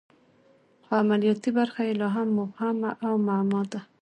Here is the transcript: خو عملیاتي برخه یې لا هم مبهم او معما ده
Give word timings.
خو 0.85 0.91
عملیاتي 1.03 1.49
برخه 1.59 1.81
یې 1.87 1.93
لا 2.01 2.07
هم 2.15 2.27
مبهم 2.37 2.77
او 3.07 3.13
معما 3.27 3.61
ده 3.71 3.79